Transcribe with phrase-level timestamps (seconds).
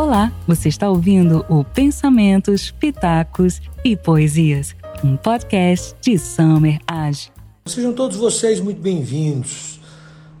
[0.00, 7.30] Olá, você está ouvindo o Pensamentos, Pitacos e Poesias, um podcast de Summer Age.
[7.66, 9.78] Sejam todos vocês muito bem-vindos.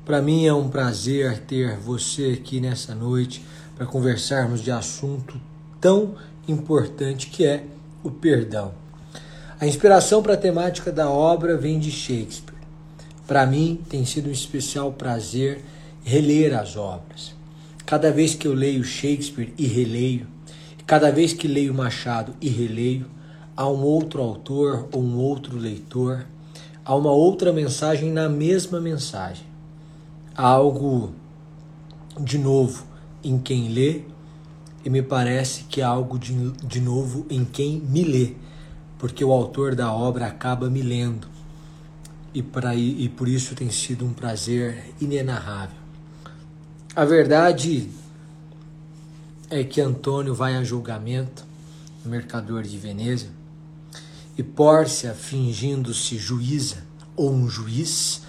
[0.02, 3.44] Para mim é um prazer ter você aqui nessa noite
[3.76, 5.38] para conversarmos de assunto
[5.78, 6.14] tão
[6.48, 7.64] importante que é
[8.02, 8.72] o perdão.
[9.60, 12.56] A inspiração para a temática da obra vem de Shakespeare.
[13.26, 15.62] Para mim tem sido um especial prazer
[16.02, 17.38] reler as obras.
[17.90, 20.24] Cada vez que eu leio Shakespeare e releio,
[20.86, 23.06] cada vez que leio Machado e releio,
[23.56, 26.24] há um outro autor ou um outro leitor,
[26.84, 29.44] há uma outra mensagem na mesma mensagem.
[30.36, 31.12] Há algo
[32.16, 32.86] de novo
[33.24, 34.02] em quem lê
[34.84, 38.34] e me parece que há algo de, de novo em quem me lê,
[39.00, 41.26] porque o autor da obra acaba me lendo.
[42.32, 45.89] E, pra, e por isso tem sido um prazer inenarrável.
[46.94, 47.88] A verdade
[49.48, 51.46] é que Antônio vai a julgamento,
[52.04, 53.28] mercador de Veneza,
[54.36, 56.84] e Pórcia, fingindo-se juíza,
[57.14, 58.22] ou um juiz,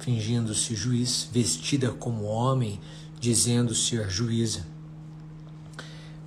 [0.00, 2.80] fingindo-se juiz, vestida como homem,
[3.20, 4.66] dizendo ser juíza.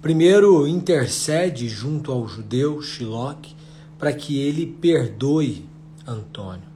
[0.02, 3.54] Primeiro intercede junto ao judeu Shiloque
[4.00, 5.68] para que ele perdoe
[6.08, 6.70] Antônio.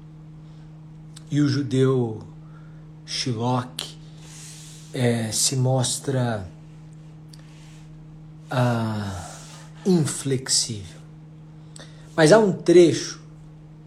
[1.31, 2.21] E o judeu
[3.05, 3.98] Shiloque
[4.93, 6.47] é, se mostra
[8.49, 9.29] ah,
[9.85, 10.99] inflexível.
[12.15, 13.21] Mas há um trecho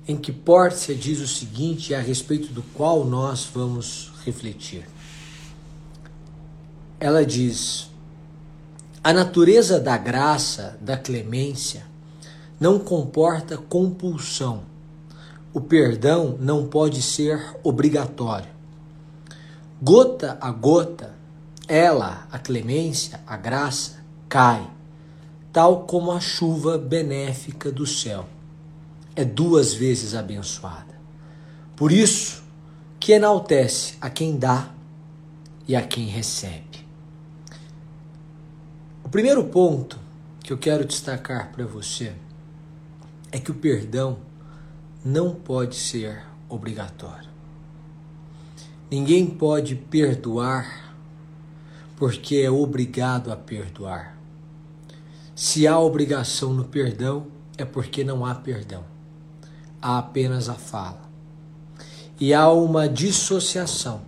[0.07, 4.87] em que Pórcia diz o seguinte, a respeito do qual nós vamos refletir.
[6.99, 7.89] Ela diz:
[9.03, 11.85] A natureza da graça, da clemência,
[12.59, 14.63] não comporta compulsão.
[15.53, 18.52] O perdão não pode ser obrigatório.
[19.85, 21.13] Gota a gota,
[21.67, 24.65] ela, a clemência, a graça, cai,
[25.53, 28.29] tal como a chuva benéfica do céu.
[29.17, 30.95] É duas vezes abençoada.
[31.75, 32.45] Por isso
[33.01, 34.71] que enaltece a quem dá
[35.67, 36.87] e a quem recebe.
[39.03, 39.99] O primeiro ponto
[40.45, 42.13] que eu quero destacar para você
[43.33, 44.21] é que o perdão
[45.05, 47.32] não pode ser obrigatório.
[48.93, 50.95] Ninguém pode perdoar
[51.97, 54.19] porque é obrigado a perdoar.
[55.35, 57.27] Se há obrigação no perdão,
[57.57, 58.85] é porque não há perdão.
[59.81, 61.09] Há apenas a fala.
[62.21, 64.03] E há uma dissociação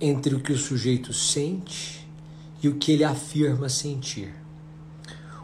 [0.00, 2.08] entre o que o sujeito sente
[2.62, 4.34] e o que ele afirma sentir.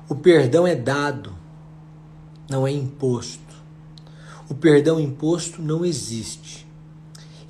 [0.08, 1.36] O perdão é dado,
[2.48, 3.54] não é imposto.
[4.48, 6.63] O perdão imposto não existe.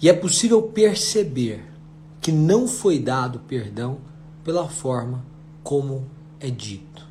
[0.05, 1.65] E é possível perceber
[2.21, 4.01] que não foi dado perdão
[4.45, 5.25] pela forma
[5.63, 6.05] como
[6.39, 7.09] é dito.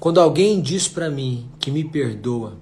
[0.00, 2.56] Quando alguém diz para mim que me perdoa,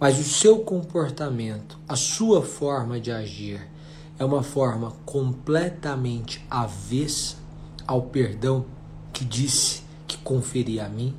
[0.00, 3.60] mas o seu comportamento, a sua forma de agir
[4.18, 7.36] é uma forma completamente avessa
[7.86, 8.64] ao perdão
[9.12, 11.14] que disse que conferia a mim,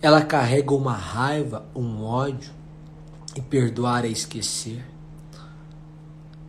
[0.00, 2.50] ela carrega uma raiva, um ódio,
[3.36, 4.89] e perdoar é esquecer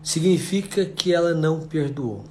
[0.04, 2.24] significa que ela não perdoou.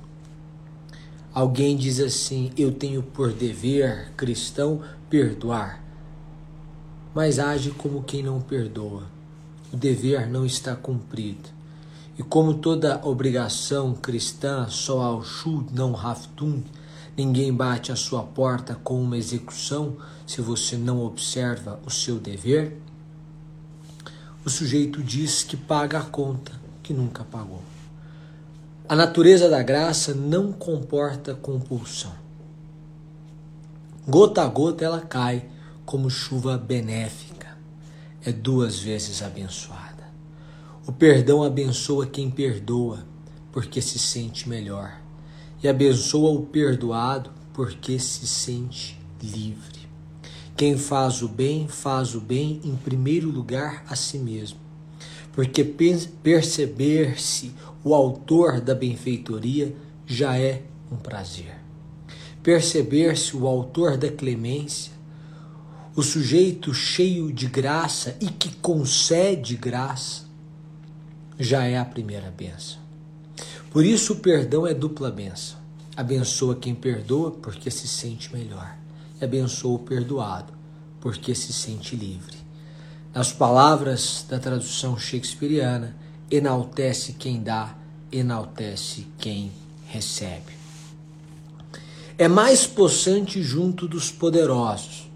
[1.33, 5.83] Alguém diz assim: Eu tenho por dever cristão perdoar,
[7.15, 9.05] mas age como quem não perdoa.
[9.73, 11.49] O dever não está cumprido.
[12.19, 16.65] E como toda obrigação cristã só ao shud não haftung,
[17.17, 22.77] ninguém bate a sua porta com uma execução se você não observa o seu dever,
[24.45, 26.60] o sujeito diz que paga a conta
[26.91, 27.63] que nunca pagou.
[28.89, 32.13] A natureza da graça não comporta compulsão.
[34.09, 35.49] Gota a gota ela cai
[35.87, 37.57] como chuva benéfica,
[38.25, 40.03] é duas vezes abençoada.
[40.85, 43.07] O perdão abençoa quem perdoa,
[43.53, 45.01] porque se sente melhor,
[45.63, 49.89] e abençoa o perdoado, porque se sente livre.
[50.57, 54.70] Quem faz o bem, faz o bem em primeiro lugar a si mesmo
[55.33, 59.75] porque perceber-se o autor da benfeitoria
[60.07, 61.55] já é um prazer.
[62.43, 64.93] Perceber-se o autor da clemência,
[65.95, 70.25] o sujeito cheio de graça e que concede graça,
[71.39, 72.79] já é a primeira benção.
[73.71, 75.59] Por isso o perdão é dupla benção.
[75.97, 78.77] Abençoa quem perdoa porque se sente melhor,
[79.21, 80.53] e abençoa o perdoado
[81.01, 82.40] porque se sente livre.
[83.13, 85.97] Nas palavras da tradução shakespeariana,
[86.31, 87.75] enaltece quem dá,
[88.13, 89.51] enaltece quem
[89.89, 90.53] recebe.
[92.17, 95.11] é mais possante junto dos poderosos.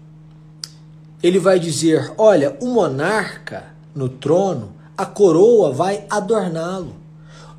[1.23, 6.95] Ele vai dizer: Olha, o monarca no trono, a coroa vai adorná-lo.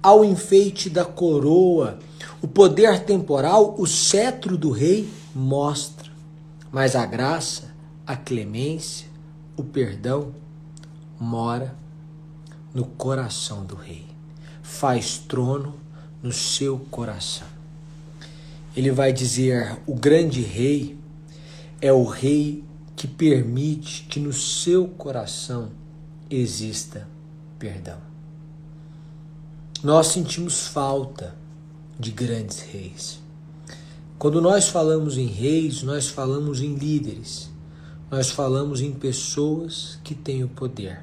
[0.02, 1.98] Ao enfeite da coroa,
[2.42, 6.10] o poder temporal, o cetro do rei mostra.
[6.70, 7.74] Mas a graça,
[8.06, 9.08] a clemência,
[9.56, 10.34] o perdão
[11.18, 11.76] mora
[12.74, 14.06] no coração do rei.
[14.62, 15.74] Faz trono
[16.22, 17.46] no seu coração.
[18.76, 20.98] Ele vai dizer: o grande rei
[21.80, 22.64] é o rei
[22.94, 25.70] que permite que no seu coração
[26.28, 27.08] exista
[27.58, 27.98] perdão.
[29.82, 31.36] Nós sentimos falta
[31.98, 33.20] de grandes reis.
[34.18, 37.50] Quando nós falamos em reis, nós falamos em líderes,
[38.10, 41.00] nós falamos em pessoas que têm o poder.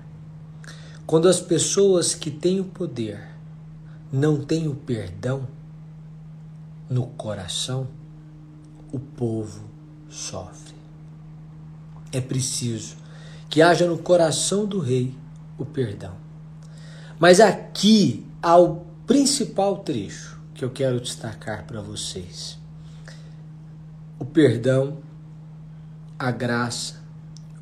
[1.05, 3.19] Quando as pessoas que têm o poder
[4.11, 5.47] não têm o perdão
[6.89, 7.88] no coração,
[8.91, 9.65] o povo
[10.09, 10.75] sofre.
[12.11, 12.95] É preciso
[13.50, 15.13] que haja no coração do rei
[15.57, 16.15] o perdão.
[17.19, 22.57] Mas aqui há o principal trecho que eu quero destacar para vocês.
[24.17, 25.02] O perdão,
[26.23, 27.03] a graça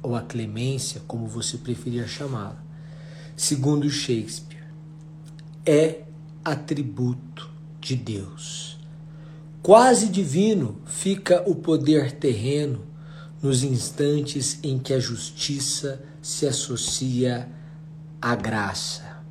[0.04, 2.64] ou a clemência, como você preferir chamá-la,
[3.36, 4.68] segundo Shakespeare,
[5.66, 6.04] é
[6.46, 7.50] atributo
[7.80, 8.80] de Deus.
[9.64, 12.86] Quase divino fica o poder terreno
[13.42, 17.50] nos instantes em que a justiça se associa
[18.22, 19.24] à graça.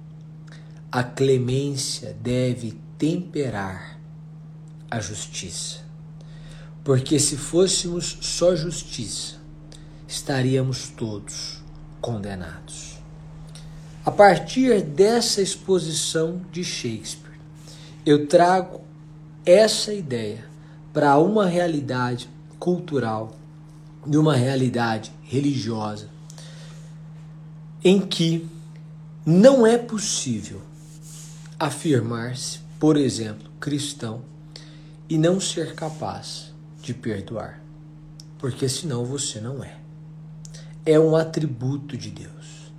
[0.91, 3.97] A clemência deve temperar
[4.91, 5.89] a justiça.
[6.83, 9.37] Porque se fôssemos só justiça,
[10.09, 11.63] estaríamos todos
[12.01, 12.99] condenados.
[14.05, 17.39] A partir dessa exposição de Shakespeare,
[18.05, 18.81] eu trago
[19.45, 20.45] essa ideia
[20.93, 22.29] para uma realidade
[22.59, 23.37] cultural
[24.07, 26.09] de uma realidade religiosa
[27.85, 28.49] em que
[29.25, 30.61] não é possível
[31.59, 34.23] afirmar-se, por exemplo, cristão
[35.09, 36.50] e não ser capaz
[36.83, 37.63] de perdoar,
[38.39, 39.79] porque senão você não é.
[40.85, 42.73] É um atributo de Deus.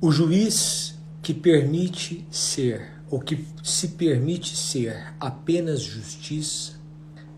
[0.00, 6.74] O juiz que permite ser, ou que se permite ser apenas justiça,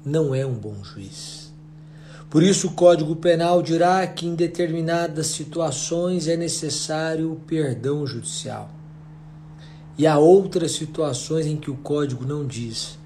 [0.04, 1.48] não é um bom juiz
[2.30, 8.70] por isso, o Código Penal dirá que em determinadas situações é necessário o perdão judicial.
[9.96, 12.98] E há outras situações em que o Código não diz,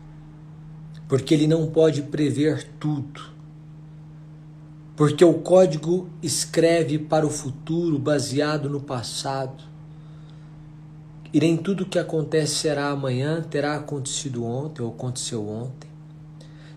[1.12, 3.20] porque ele não pode prever tudo.
[4.96, 9.62] Porque o Código escreve para o futuro baseado no passado.
[11.30, 15.90] E nem tudo que acontece será amanhã terá acontecido ontem ou aconteceu ontem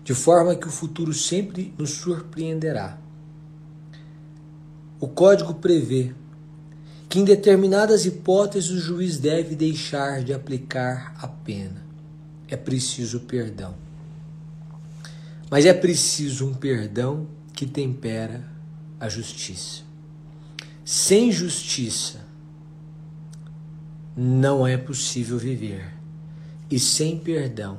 [0.04, 2.98] de forma que o futuro sempre nos surpreenderá.
[5.00, 6.12] O código prevê
[7.08, 11.86] que em determinadas hipóteses o juiz deve deixar de aplicar a pena.
[12.46, 13.85] É preciso perdão.
[15.50, 18.44] Mas é preciso um perdão que tempera
[18.98, 19.82] a justiça.
[20.84, 22.26] Sem justiça
[24.16, 25.94] não é possível viver.
[26.70, 27.78] E sem perdão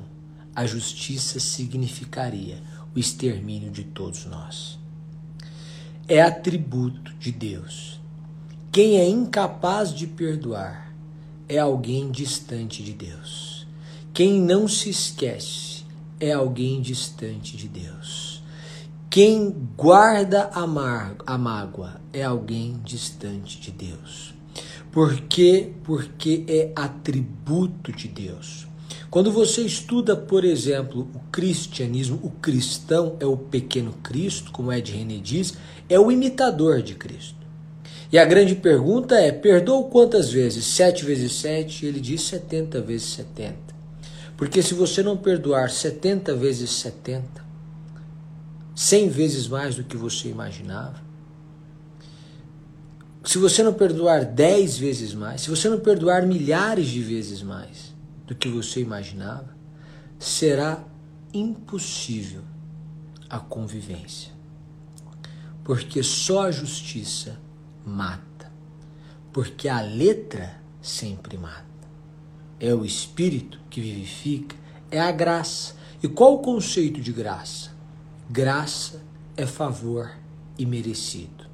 [0.54, 2.62] a justiça significaria
[2.94, 4.78] o extermínio de todos nós.
[6.08, 8.00] É atributo de Deus.
[8.72, 10.92] Quem é incapaz de perdoar
[11.48, 13.66] é alguém distante de Deus.
[14.12, 15.67] Quem não se esquece
[16.20, 18.42] é alguém distante de Deus.
[19.10, 20.64] Quem guarda a,
[21.26, 24.34] a mágoa é alguém distante de Deus.
[24.92, 25.72] Por quê?
[25.84, 28.66] Porque é atributo de Deus.
[29.10, 34.92] Quando você estuda, por exemplo, o cristianismo, o cristão é o pequeno Cristo, como Ed
[34.92, 35.54] René diz,
[35.88, 37.38] é o imitador de Cristo.
[38.12, 40.64] E a grande pergunta é: perdoa quantas vezes?
[40.66, 41.86] Sete vezes sete?
[41.86, 43.67] Ele diz setenta vezes setenta.
[44.38, 47.44] Porque se você não perdoar setenta vezes setenta,
[48.72, 51.02] cem vezes mais do que você imaginava,
[53.24, 57.92] se você não perdoar dez vezes mais, se você não perdoar milhares de vezes mais,
[58.28, 59.56] do que você imaginava,
[60.20, 60.84] será
[61.34, 62.42] impossível
[63.28, 64.30] a convivência.
[65.64, 67.40] Porque só a justiça
[67.84, 68.52] mata.
[69.32, 71.67] Porque a letra sempre mata.
[72.60, 74.56] É o espírito que vivifica,
[74.90, 75.74] é a graça.
[76.02, 77.70] E qual o conceito de graça?
[78.28, 79.02] Graça
[79.36, 80.10] é favor
[80.58, 81.46] e merecido.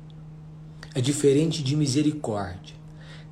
[0.94, 2.76] É diferente de misericórdia.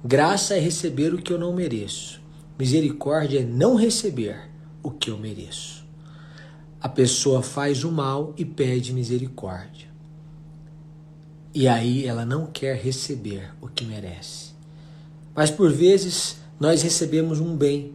[0.05, 2.21] Graça é receber o que eu não mereço.
[2.59, 4.51] Misericórdia é não receber
[4.83, 5.83] o que eu mereço.
[6.83, 9.87] a pessoa faz o mal e pede misericórdia.
[11.55, 14.53] E aí ela não quer receber o que merece.
[15.33, 17.93] Mas por vezes nós recebemos um bem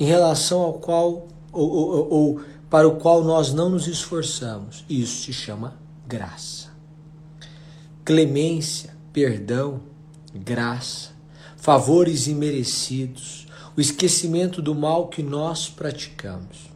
[0.00, 4.84] em relação ao qual ou, ou, ou para o qual nós não nos esforçamos.
[4.90, 5.76] Isso se chama
[6.08, 6.70] graça.
[8.04, 9.80] Clemência, perdão,
[10.34, 11.10] graça,
[11.56, 13.46] favores imerecidos,
[13.76, 16.68] o esquecimento do mal que nós praticamos.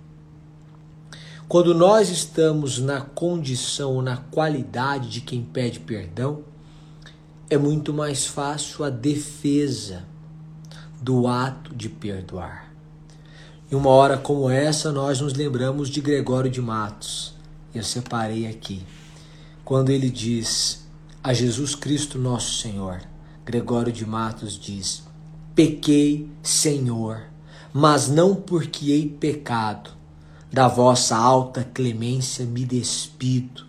[1.48, 6.44] Quando nós estamos na condição ou na qualidade de quem pede perdão,
[7.50, 10.13] é muito mais fácil a defesa
[11.04, 12.72] do ato de perdoar.
[13.70, 17.34] Em uma hora como essa, nós nos lembramos de Gregório de Matos.
[17.74, 18.82] Eu separei aqui.
[19.62, 20.86] Quando ele diz
[21.22, 23.02] a Jesus Cristo nosso Senhor,
[23.44, 25.02] Gregório de Matos diz:
[25.54, 27.24] Pequei, Senhor,
[27.70, 29.90] mas não porque hei pecado.
[30.50, 33.66] Da vossa alta clemência me despido.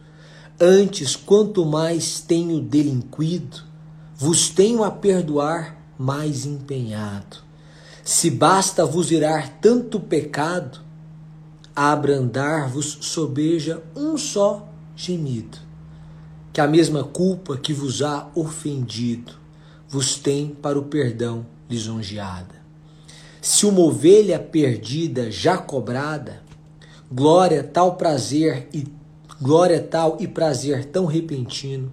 [0.57, 3.61] Antes, quanto mais tenho delinquido,
[4.15, 7.37] vos tenho a perdoar mais empenhado.
[8.03, 10.79] Se basta vos irar tanto pecado,
[11.75, 15.57] a abrandar-vos sobeja um só gemido,
[16.53, 19.33] que a mesma culpa que vos há ofendido
[19.89, 22.55] vos tem para o perdão lisonjeada.
[23.41, 26.41] Se uma ovelha perdida já cobrada,
[27.11, 28.87] glória tal prazer e
[29.41, 31.91] glória tal e prazer tão repentino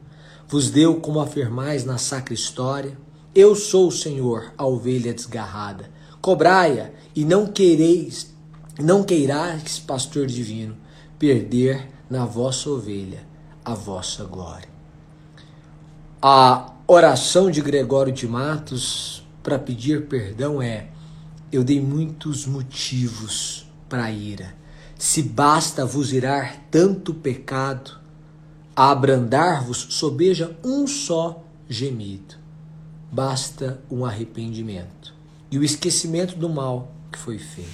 [0.48, 2.96] vos deu como afirmais na sacra história,
[3.34, 5.90] eu sou o Senhor, a ovelha desgarrada
[6.22, 8.32] Cobrai-a e não quereis,
[8.78, 10.76] não queirais, pastor divino,
[11.18, 13.26] perder na vossa ovelha
[13.64, 14.68] a vossa glória.
[16.22, 20.90] A oração de Gregório de Matos para pedir perdão é:
[21.50, 24.54] Eu dei muitos motivos para ira.
[24.96, 27.98] Se basta vos irar tanto pecado,
[28.76, 32.41] a abrandar-vos sobeja um só gemido.
[33.12, 35.14] Basta um arrependimento
[35.50, 37.70] e o esquecimento do mal que foi feito.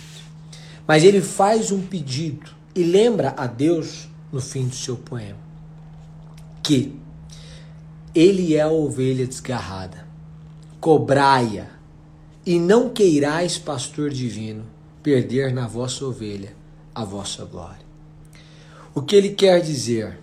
[0.86, 5.48] Mas ele faz um pedido e lembra a Deus no fim do seu poema
[6.68, 7.00] que
[8.14, 10.06] ele é a ovelha desgarrada.
[10.78, 11.66] Cobrai-a
[12.44, 14.66] e não queirais, pastor divino,
[15.02, 16.54] perder na vossa ovelha
[16.94, 17.86] a vossa glória.
[18.94, 20.20] O que ele quer dizer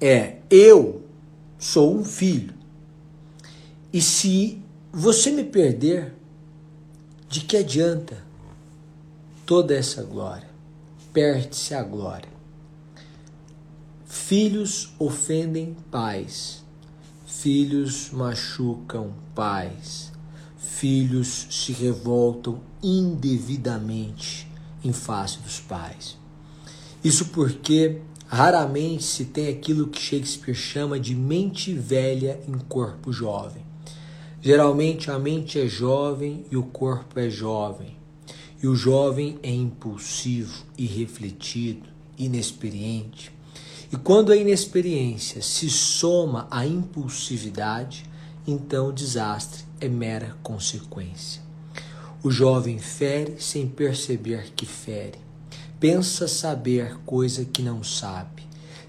[0.00, 1.04] é: eu
[1.56, 2.54] sou um filho,
[3.92, 6.14] e se você me perder,
[7.28, 8.22] de que adianta
[9.46, 10.48] toda essa glória?
[11.12, 12.28] Perde-se a glória.
[14.06, 16.62] Filhos ofendem pais,
[17.26, 20.12] filhos machucam pais,
[20.58, 24.46] filhos se revoltam indevidamente
[24.84, 26.18] em face dos pais.
[27.02, 33.67] Isso porque raramente se tem aquilo que Shakespeare chama de mente velha em corpo jovem.
[34.40, 37.96] Geralmente a mente é jovem e o corpo é jovem.
[38.62, 43.32] E o jovem é impulsivo, irrefletido, inexperiente.
[43.92, 48.04] E quando a inexperiência se soma à impulsividade,
[48.46, 51.42] então o desastre é mera consequência.
[52.22, 55.18] O jovem fere sem perceber que fere.
[55.80, 58.46] Pensa saber coisa que não sabe.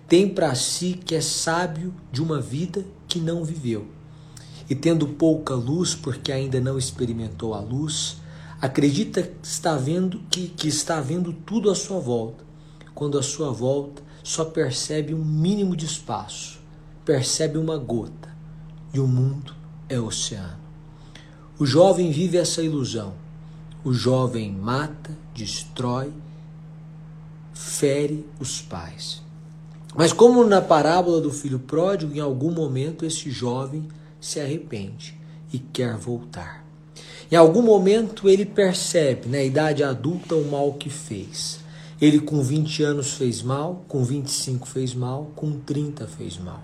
[0.08, 3.99] Tem para si que é sábio de uma vida que não viveu
[4.70, 8.18] e tendo pouca luz, porque ainda não experimentou a luz,
[8.62, 12.44] acredita que está vendo que, que está vendo tudo à sua volta,
[12.94, 16.60] quando à sua volta só percebe um mínimo de espaço,
[17.04, 18.30] percebe uma gota,
[18.94, 19.56] e o mundo
[19.88, 20.60] é oceano.
[21.58, 23.14] O jovem vive essa ilusão.
[23.84, 26.12] O jovem mata, destrói,
[27.54, 29.22] fere os pais.
[29.96, 33.88] Mas como na parábola do filho pródigo, em algum momento esse jovem
[34.20, 35.18] se arrepende
[35.52, 36.66] e quer voltar.
[37.32, 41.60] Em algum momento ele percebe, na idade adulta, o mal que fez.
[42.02, 46.64] Ele com 20 anos fez mal, com 25 fez mal, com 30 fez mal.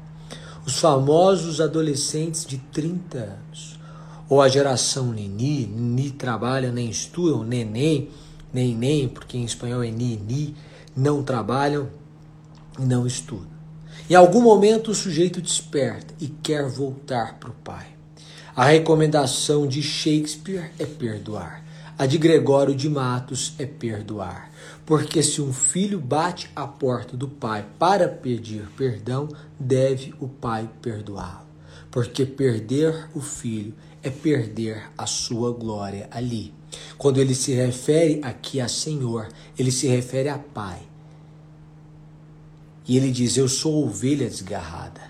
[0.65, 3.79] Os famosos adolescentes de 30 anos.
[4.27, 8.09] Ou a geração Nini, Nini trabalha, nem estudam, neném,
[8.51, 10.55] nem, porque em espanhol é Nini,
[10.95, 11.89] não trabalham
[12.79, 13.54] e não estudam.
[14.07, 17.87] Em algum momento o sujeito desperta e quer voltar para o pai.
[18.55, 21.65] A recomendação de Shakespeare é perdoar.
[21.97, 24.51] A de Gregório de Matos é perdoar.
[24.85, 29.27] Porque se um filho bate à porta do pai para pedir perdão,
[29.59, 31.47] deve o pai perdoá-lo.
[31.89, 36.53] Porque perder o filho é perder a sua glória ali.
[36.95, 40.79] Quando ele se refere aqui a Senhor, ele se refere a Pai.
[42.87, 45.01] E ele diz: Eu sou ovelha desgarrada.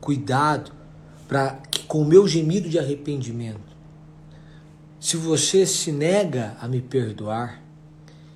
[0.00, 0.72] Cuidado
[1.26, 3.70] para que com o meu gemido de arrependimento,
[4.98, 7.62] se você se nega a me perdoar,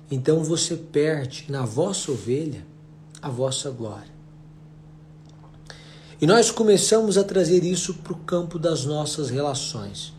[0.09, 2.65] então você perde na vossa ovelha
[3.21, 4.15] a vossa glória.
[6.21, 10.13] E nós começamos a trazer isso para o campo das nossas relações.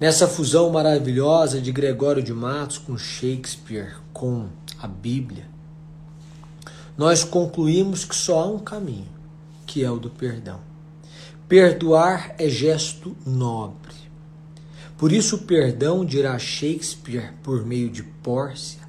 [0.00, 4.48] Nessa fusão maravilhosa de Gregório de Matos com Shakespeare, com
[4.80, 5.51] a Bíblia,
[6.96, 9.08] nós concluímos que só há um caminho,
[9.66, 10.60] que é o do perdão.
[11.48, 13.94] Perdoar é gesto nobre.
[14.96, 18.80] Por isso, o perdão, dirá Shakespeare por meio de Pórcia,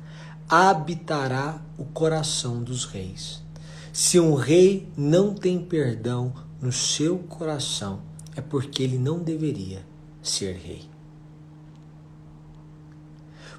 [0.48, 3.42] habitará o coração dos reis.
[3.92, 8.02] Se um rei não tem perdão no seu coração,
[8.36, 9.86] é porque ele não deveria
[10.22, 10.84] ser rei.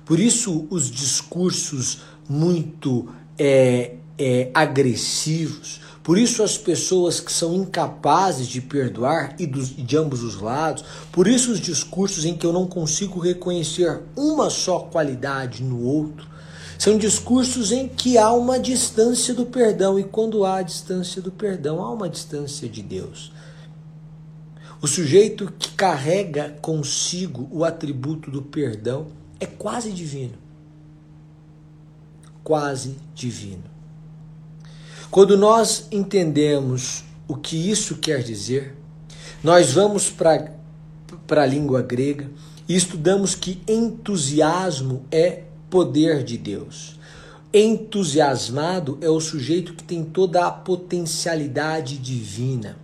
[0.05, 3.09] Por isso, os discursos muito
[3.39, 9.97] é, é, agressivos, por isso as pessoas que são incapazes de perdoar e dos, de
[9.97, 14.81] ambos os lados, por isso os discursos em que eu não consigo reconhecer uma só
[14.81, 16.29] qualidade no outro,
[16.79, 21.81] são discursos em que há uma distância do perdão, e quando há distância do perdão,
[21.81, 23.33] há uma distância de Deus.
[24.83, 29.07] O sujeito que carrega consigo o atributo do perdão
[29.41, 30.35] é quase divino.
[32.43, 33.74] Quase divino.
[35.15, 38.75] Quando nós entendemos o que isso quer dizer,
[39.45, 42.29] nós vamos para a língua grega
[42.69, 46.99] e estudamos que entusiasmo é poder de Deus.
[47.53, 52.77] Entusiasmado é o sujeito que tem toda a potencialidade divina.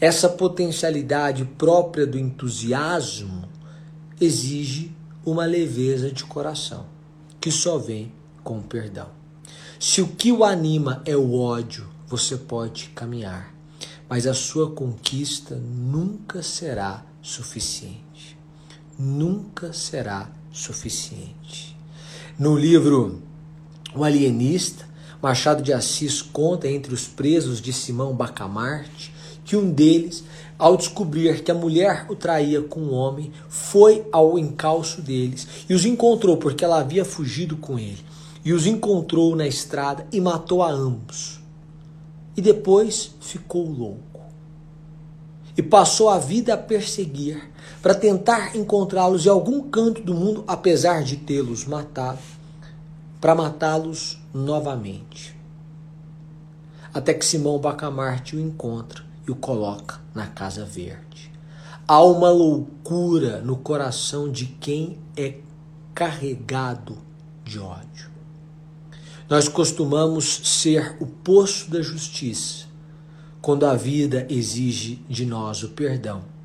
[0.00, 3.48] Essa potencialidade própria do entusiasmo
[4.20, 4.90] exige
[5.24, 6.86] uma leveza de coração,
[7.40, 8.12] que só vem
[8.42, 9.25] com o perdão.
[9.78, 13.54] Se o que o anima é o ódio, você pode caminhar,
[14.08, 18.38] mas a sua conquista nunca será suficiente.
[18.98, 21.76] Nunca será suficiente.
[22.38, 23.20] No livro
[23.94, 24.88] O Alienista,
[25.20, 29.12] Machado de Assis conta entre os presos de Simão Bacamarte
[29.44, 30.24] que um deles,
[30.58, 35.74] ao descobrir que a mulher o traía com um homem, foi ao encalço deles e
[35.74, 38.04] os encontrou porque ela havia fugido com ele.
[38.46, 41.40] E os encontrou na estrada e matou a ambos.
[42.36, 44.20] E depois ficou louco.
[45.56, 47.50] E passou a vida a perseguir
[47.82, 52.20] para tentar encontrá-los em algum canto do mundo, apesar de tê-los matado,
[53.20, 55.36] para matá-los novamente.
[56.94, 61.32] Até que Simão Bacamarte o encontra e o coloca na Casa Verde.
[61.88, 65.34] Há uma loucura no coração de quem é
[65.92, 66.96] carregado
[67.42, 68.14] de ódio.
[69.28, 72.66] Nós costumamos ser o poço da justiça
[73.40, 76.36] quando a vida exige de nós o perdão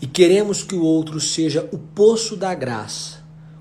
[0.00, 3.18] e queremos que o outro seja o poço da graça,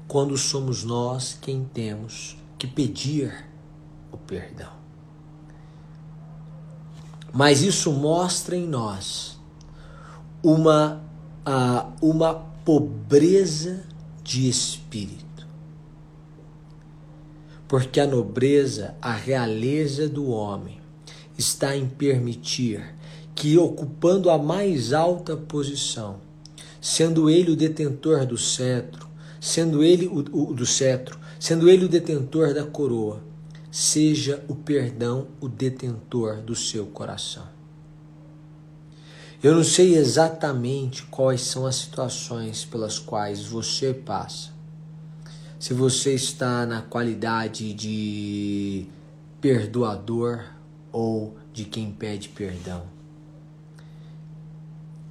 [0.07, 3.45] quando somos nós quem temos que pedir
[4.11, 4.71] o perdão.
[7.33, 9.39] Mas isso mostra em nós
[10.43, 11.03] uma,
[11.45, 13.83] uh, uma pobreza
[14.23, 15.26] de espírito.
[17.67, 20.79] Porque a nobreza, a realeza do homem,
[21.37, 22.95] está em permitir
[23.35, 26.19] que, ocupando a mais alta posição,
[26.81, 29.07] sendo ele o detentor do cetro,
[29.39, 33.21] sendo ele o, o do cetro, sendo ele o detentor da coroa,
[33.69, 37.47] seja o perdão o detentor do seu coração.
[39.43, 44.56] Eu não sei exatamente quais são as situações pelas quais você passa.
[45.59, 48.87] Se você está na qualidade de
[49.41, 50.43] perdoador
[50.91, 52.85] ou de quem pede perdão.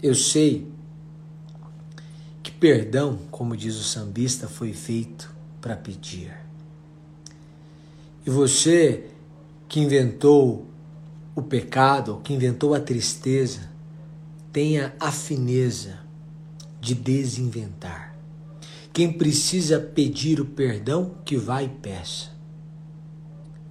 [0.02, 0.70] Eu sei
[2.42, 6.32] que perdão, como diz o sambista, foi feito para pedir.
[8.24, 9.10] E você
[9.68, 10.66] que inventou
[11.34, 13.68] o pecado, que inventou a tristeza,
[14.52, 15.98] tenha a fineza
[16.80, 18.05] de desinventar.
[18.96, 22.30] Quem precisa pedir o perdão, que vá e peça.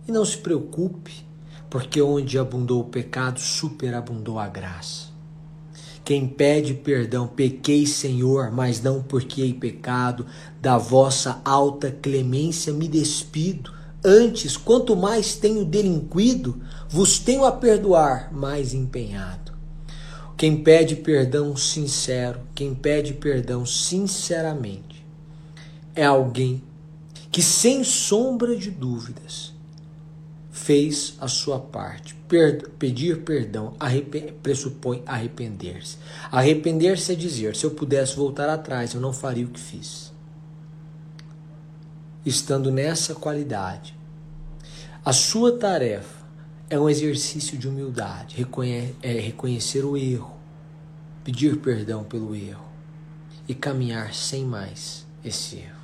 [0.07, 1.25] E não se preocupe,
[1.67, 5.07] porque onde abundou o pecado, superabundou a graça.
[6.03, 10.27] Quem pede perdão, pequei, Senhor, mas não porque hei pecado,
[10.61, 13.73] da vossa alta clemência me despido.
[14.03, 19.53] Antes, quanto mais tenho delinquido, vos tenho a perdoar, mais empenhado.
[20.37, 24.94] Quem pede perdão sincero, quem pede perdão sinceramente,
[25.95, 26.61] é alguém
[27.31, 29.53] que, sem sombra de dúvidas,
[30.51, 32.15] fez a sua parte.
[32.79, 35.97] Pedir perdão arrep pressupõe arrepender-se.
[36.31, 40.13] Arrepender-se é dizer: se eu pudesse voltar atrás, eu não faria o que fiz.
[42.25, 43.95] Estando nessa qualidade,
[45.03, 46.25] a sua tarefa
[46.67, 50.35] é um exercício de humildade, reconhe é reconhecer o erro,
[51.23, 52.65] pedir perdão pelo erro
[53.47, 55.74] e caminhar sem mais esse erro.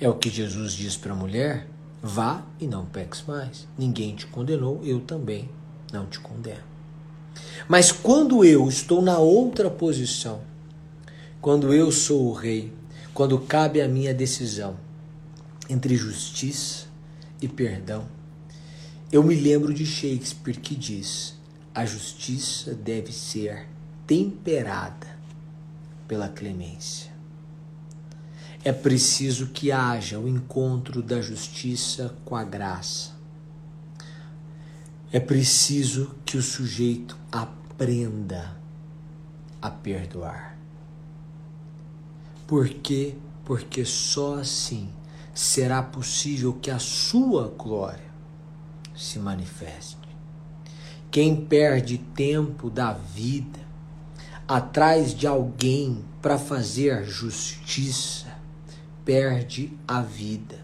[0.00, 1.66] É o que Jesus diz para a mulher
[2.00, 3.66] Vá e não peques mais.
[3.76, 5.48] Ninguém te condenou, eu também
[5.92, 6.62] não te condeno.
[7.68, 10.40] Mas quando eu estou na outra posição,
[11.40, 12.72] quando eu sou o rei,
[13.12, 14.76] quando cabe a minha decisão
[15.68, 16.86] entre justiça
[17.42, 18.06] e perdão,
[19.10, 21.34] eu me lembro de Shakespeare que diz:
[21.74, 23.66] a justiça deve ser
[24.06, 25.18] temperada
[26.06, 27.07] pela clemência
[28.68, 33.12] é preciso que haja o encontro da justiça com a graça.
[35.10, 38.60] É preciso que o sujeito aprenda
[39.62, 40.58] a perdoar.
[42.46, 43.14] Por quê?
[43.42, 44.90] Porque só assim
[45.32, 48.12] será possível que a sua glória
[48.94, 49.96] se manifeste.
[51.10, 53.60] Quem perde tempo da vida
[54.46, 58.27] atrás de alguém para fazer justiça
[59.08, 60.60] perde a vida.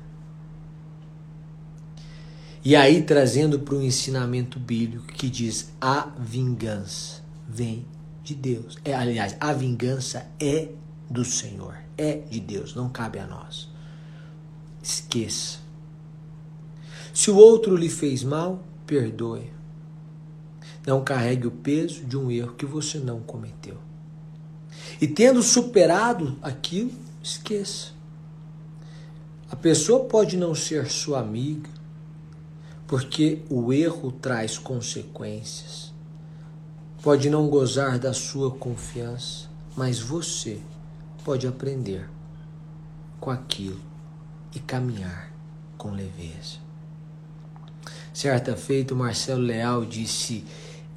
[2.63, 7.87] E aí, trazendo para o ensinamento bíblico que diz: a vingança vem
[8.23, 8.77] de Deus.
[8.85, 10.69] É, aliás, a vingança é
[11.09, 13.71] do Senhor, é de Deus, não cabe a nós.
[14.83, 15.61] Esqueça.
[17.15, 19.51] Se o outro lhe fez mal, perdoe.
[20.87, 23.79] Não carregue o peso de um erro que você não cometeu.
[25.01, 27.94] E tendo superado aquilo, esqueça.
[29.55, 31.71] A pessoa pode não ser sua amiga,
[32.89, 35.95] porque o erro traz consequências.
[37.01, 40.59] Pode não gozar da sua confiança, mas você
[41.25, 42.11] pode aprender
[43.21, 43.81] com aquilo
[44.53, 45.33] e caminhar
[45.79, 46.59] com leveza.
[48.13, 50.45] Certa feita, Marcelo Leal disse: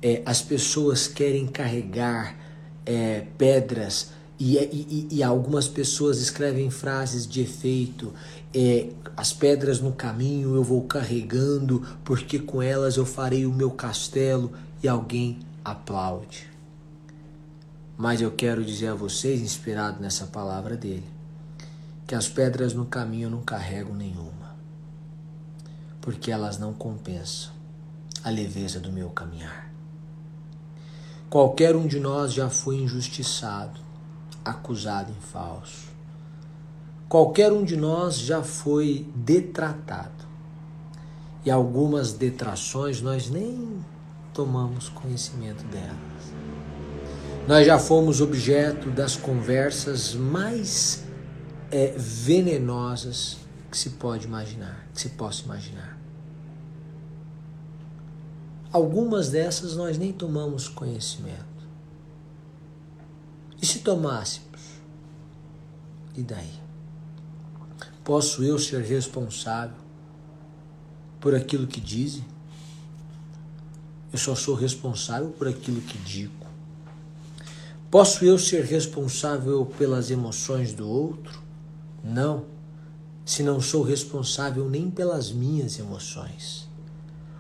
[0.02, 2.36] é, as pessoas querem carregar
[2.88, 8.14] é, pedras e, e, e, algumas pessoas escrevem frases de efeito
[8.54, 13.72] é, as pedras no caminho eu vou carregando, porque com elas eu farei o meu
[13.72, 16.50] castelo e alguém aplaude.
[17.98, 21.08] Mas eu quero dizer a vocês, inspirado nessa palavra dele,
[22.06, 24.56] que as pedras no caminho eu não carrego nenhuma,
[26.00, 27.52] porque elas não compensam
[28.24, 29.72] a leveza do meu caminhar.
[31.30, 33.82] Qualquer um de nós já foi injustiçado,
[34.46, 35.87] acusado em falso
[37.10, 40.28] Qualquer um de nós já foi detratado.
[41.46, 43.80] E algumas detrações nós nem
[44.34, 45.98] tomamos conhecimento delas.
[47.48, 51.06] Nós já fomos objeto das conversas mais
[51.72, 53.38] é, venenosas
[53.72, 55.98] que se pode imaginar, que se possa imaginar.
[58.70, 61.46] Algumas dessas nós nem tomamos conhecimento.
[63.62, 64.82] E se tomássemos?
[66.14, 66.67] E daí?
[68.08, 69.76] Posso eu ser responsável
[71.20, 72.24] por aquilo que dizem?
[74.14, 76.48] Eu só sou responsável por aquilo que digo.
[77.92, 81.44] Posso eu ser responsável pelas emoções do outro?
[82.02, 82.46] Não,
[83.26, 86.66] se não sou responsável nem pelas minhas emoções.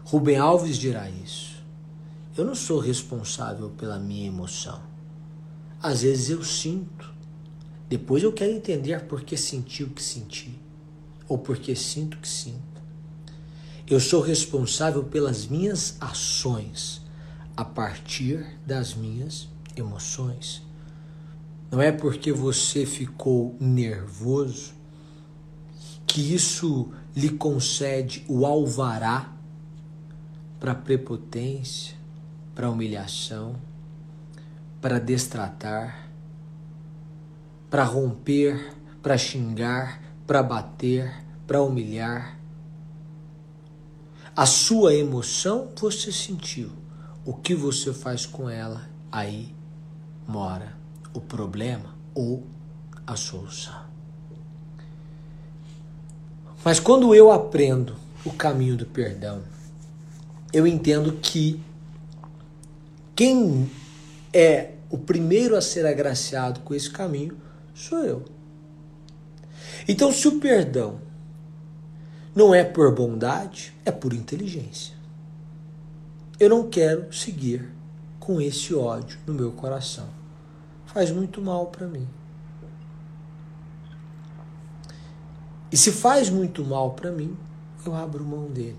[0.03, 1.63] Rubem Alves dirá isso.
[2.35, 4.81] Eu não sou responsável pela minha emoção.
[5.81, 7.15] Às vezes eu sinto,
[7.89, 10.56] depois eu quero entender por que senti o que senti,
[11.27, 12.81] ou porque sinto que sinto.
[13.89, 17.01] Eu sou responsável pelas minhas ações
[17.55, 20.61] a partir das minhas emoções.
[21.71, 24.73] Não é porque você ficou nervoso
[26.05, 29.33] que isso lhe concede o alvará
[30.59, 31.95] para prepotência,
[32.55, 33.55] para humilhação,
[34.81, 36.09] para destratar,
[37.69, 42.37] para romper, para xingar, para bater, para humilhar.
[44.35, 46.69] A sua emoção você sentiu.
[47.25, 49.55] O que você faz com ela, aí
[50.27, 50.77] mora
[51.13, 52.43] o problema ou
[53.05, 53.81] a solução.
[56.63, 59.41] Mas quando eu aprendo o caminho do perdão,
[60.53, 61.61] eu entendo que
[63.15, 63.69] quem
[64.33, 67.37] é o primeiro a ser agraciado com esse caminho
[67.73, 68.36] sou eu.
[69.87, 70.99] Então, se o perdão
[72.35, 74.95] não é por bondade, é por inteligência.
[76.39, 77.71] Eu não quero seguir
[78.19, 80.07] com esse ódio no meu coração.
[80.85, 82.07] Faz muito mal para mim.
[85.71, 87.35] E se faz muito mal para mim,
[87.85, 88.77] eu abro mão dele.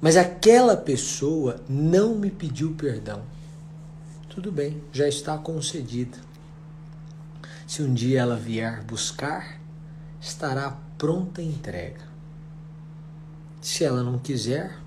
[0.00, 3.22] Mas aquela pessoa não me pediu perdão.
[4.28, 6.18] Tudo bem, já está concedida.
[7.74, 9.60] Se um dia ela vier buscar,
[10.20, 12.02] estará pronta a entrega.
[13.60, 14.78] Se ela não quiser,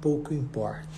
[0.00, 0.88] pouco importa.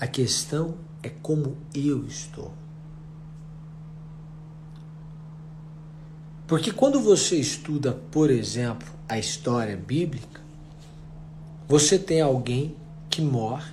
[0.00, 2.52] A questão é como eu estou.
[6.48, 10.40] Porque quando você estuda, por exemplo, a história bíblica,
[11.68, 12.74] você tem alguém
[13.08, 13.72] que morre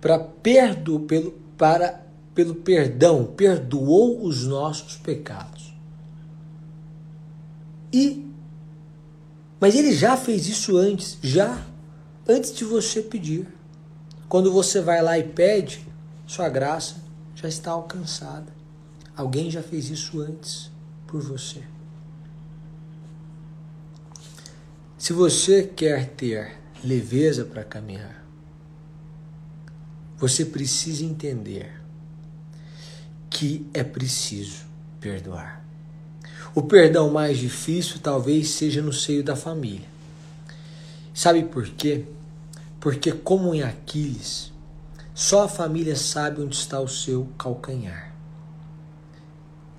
[0.00, 5.74] para perdo, pelo, para, pelo perdão, perdoou os nossos pecados.
[7.92, 8.30] E
[9.60, 11.66] mas ele já fez isso antes, já
[12.26, 13.46] antes de você pedir.
[14.26, 15.86] Quando você vai lá e pede,
[16.26, 16.96] sua graça
[17.34, 18.50] já está alcançada.
[19.14, 20.70] Alguém já fez isso antes
[21.06, 21.62] por você.
[24.96, 28.24] Se você quer ter leveza para caminhar,
[30.16, 31.79] você precisa entender
[33.40, 34.66] que é preciso
[35.00, 35.64] perdoar.
[36.54, 39.88] O perdão mais difícil talvez seja no seio da família.
[41.14, 42.04] Sabe por quê?
[42.78, 44.52] Porque, como em Aquiles,
[45.14, 48.14] só a família sabe onde está o seu calcanhar.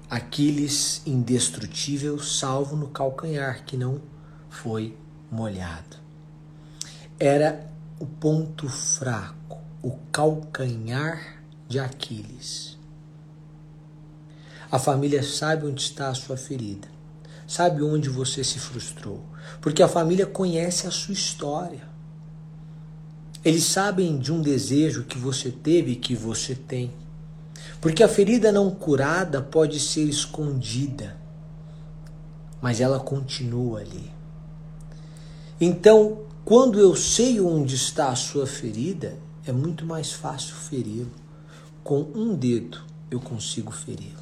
[0.09, 4.01] Aquiles indestrutível, salvo no calcanhar, que não
[4.49, 4.97] foi
[5.29, 5.97] molhado.
[7.19, 7.69] Era
[7.99, 12.70] o ponto fraco, o calcanhar de Aquiles.
[14.71, 16.87] A família sabe onde está a sua ferida,
[17.45, 19.21] sabe onde você se frustrou,
[19.59, 21.81] porque a família conhece a sua história.
[23.43, 26.93] Eles sabem de um desejo que você teve e que você tem.
[27.81, 31.17] Porque a ferida não curada pode ser escondida,
[32.61, 34.09] mas ela continua ali.
[35.59, 41.11] Então, quando eu sei onde está a sua ferida, é muito mais fácil feri-lo.
[41.83, 44.20] Com um dedo eu consigo feri-lo.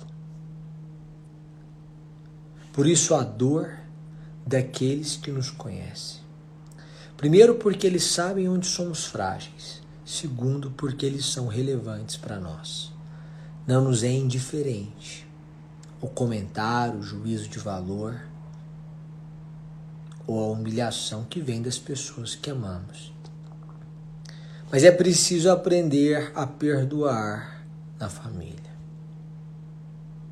[2.79, 3.77] Por isso a dor
[4.47, 6.21] daqueles que nos conhecem.
[7.17, 9.81] Primeiro, porque eles sabem onde somos frágeis.
[10.05, 12.93] Segundo, porque eles são relevantes para nós
[13.67, 15.27] não nos é indiferente
[15.99, 18.17] o comentário, o juízo de valor
[20.25, 23.13] ou a humilhação que vem das pessoas que amamos.
[24.71, 27.61] Mas é preciso aprender a perdoar
[27.99, 28.71] na família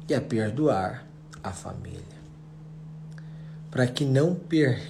[0.08, 1.06] e a perdoar
[1.44, 2.17] a família
[3.78, 4.82] para que não per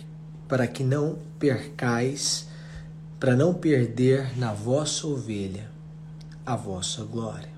[0.48, 2.48] para que não percais
[3.20, 5.70] para não perder na vossa ovelha
[6.46, 7.50] a vossa glória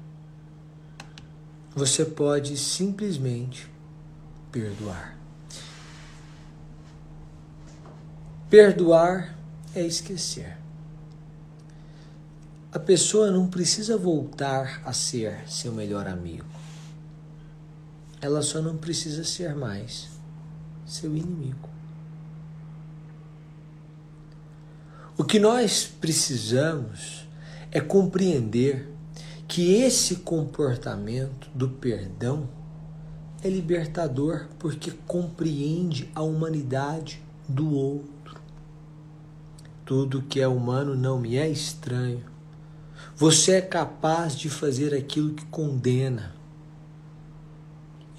[1.76, 3.70] você pode simplesmente
[4.52, 5.16] perdoar.
[8.50, 9.38] Perdoar
[9.76, 10.58] é esquecer.
[12.72, 16.50] A pessoa não precisa voltar a ser seu melhor amigo.
[18.20, 20.19] Ela só não precisa ser mais
[20.90, 21.70] seu inimigo.
[25.18, 27.28] O que nós precisamos
[27.72, 28.90] é compreender
[29.48, 32.48] que esse comportamento do perdão
[33.44, 38.40] é libertador porque compreende a humanidade do outro.
[39.86, 42.24] Tudo que é humano não me é estranho.
[43.16, 46.39] Você é capaz de fazer aquilo que condena.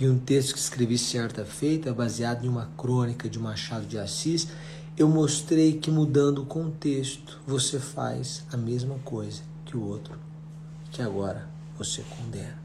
[0.01, 4.49] E um texto que escrevi certa feita, baseado em uma crônica de Machado de Assis,
[4.97, 10.19] eu mostrei que mudando o contexto, você faz a mesma coisa que o outro
[10.91, 12.59] que agora você condena.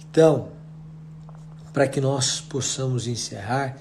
[0.00, 0.50] Então,
[1.72, 3.78] para que nós possamos encerrar,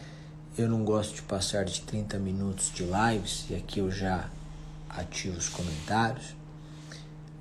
[0.56, 4.30] eu não gosto de passar de 30 minutos de lives, e aqui eu já
[4.90, 6.37] ativo os comentários.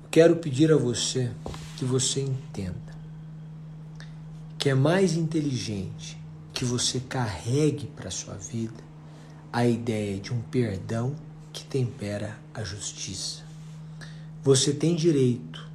[0.09, 1.31] Quero pedir a você
[1.75, 2.97] que você entenda
[4.57, 6.17] que é mais inteligente
[6.53, 8.83] que você carregue para sua vida
[9.51, 11.15] a ideia de um perdão
[11.53, 13.43] que tempera a justiça.
[14.43, 15.69] Você tem direito,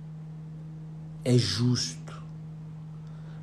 [1.25, 2.21] é justo,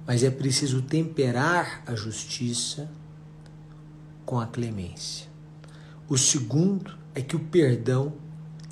[0.06, 2.91] mas é preciso temperar a justiça
[4.25, 5.28] com a clemência.
[6.10, 8.13] O segundo é que o perdão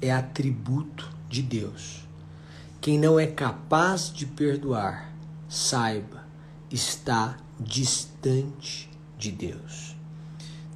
[0.01, 2.06] é atributo de Deus.
[2.88, 5.13] Quem não é capaz de perdoar,
[5.50, 6.23] saiba,
[6.71, 9.93] está distante de Deus.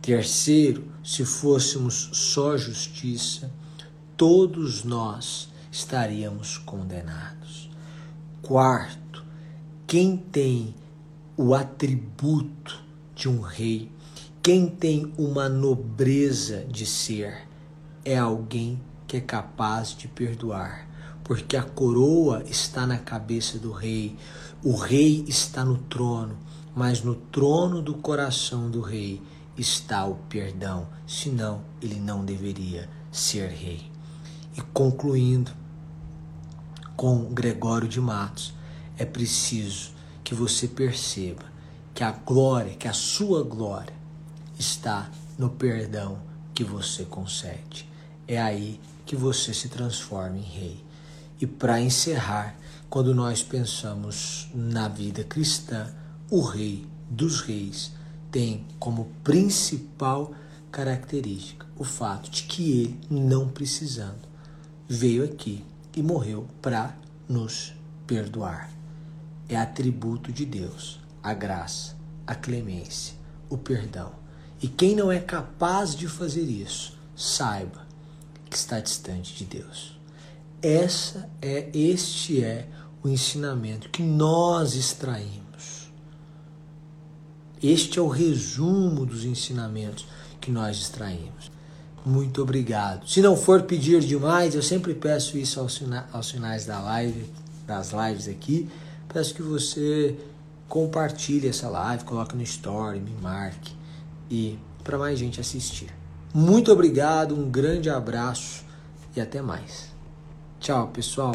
[0.02, 3.50] Terceiro, se fôssemos só justiça,
[4.17, 7.69] todos nós estaríamos condenados.
[8.41, 9.24] Quarto,
[9.88, 10.76] quem tem
[11.38, 12.84] o atributo
[13.15, 13.89] de um rei,
[14.43, 17.47] quem tem uma nobreza de ser,
[18.04, 20.90] é alguém que é capaz de perdoar,
[21.31, 24.17] porque a coroa está na cabeça do rei,
[24.61, 26.37] o rei está no trono,
[26.75, 29.21] mas no trono do coração do rei
[29.57, 33.89] está o perdão, senão ele não deveria ser rei.
[34.57, 35.53] E concluindo
[36.97, 38.53] com Gregório de Matos,
[38.97, 39.91] é preciso
[40.25, 41.45] que você perceba
[41.93, 43.95] que a glória, que a sua glória
[44.59, 46.21] está no perdão
[46.53, 47.89] que você concede.
[48.27, 50.90] É aí que você se transforma em rei.
[51.41, 52.56] E para encerrar,
[52.88, 55.91] quando nós pensamos na vida cristã,
[56.30, 57.91] o rei dos reis
[58.30, 60.36] tem como principal
[60.71, 64.30] característica o fato de que ele, não precisando,
[64.88, 66.95] veio aqui e morreu para
[67.27, 67.73] nos
[68.06, 68.69] perdoar.
[69.49, 73.15] É atributo de Deus a graça, a clemência,
[73.49, 74.12] o perdão.
[74.62, 77.88] E quem não é capaz de fazer isso, saiba
[78.47, 80.00] que está distante de Deus.
[80.62, 82.67] Essa é este é
[83.04, 85.91] o ensinamento que nós extraímos.
[87.62, 90.06] Este é o resumo dos ensinamentos
[90.39, 91.52] que nós extraímos.
[92.06, 93.08] Muito obrigado.
[93.08, 97.26] Se não for pedir demais, eu sempre peço isso aos, aos finais da live,
[97.65, 98.69] das lives aqui.
[99.08, 100.17] Peço que você
[100.67, 103.76] compartilhe essa live, coloque no story, me marque
[104.30, 105.93] e para mais gente assistir.
[106.34, 108.63] Muito obrigado, um grande abraço
[109.15, 109.90] e até mais.
[110.62, 111.32] Tchau, pessoal.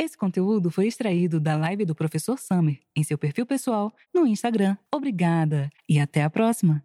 [0.00, 4.76] Esse conteúdo foi extraído da live do professor Summer em seu perfil pessoal no Instagram.
[4.94, 6.84] Obrigada e até a próxima.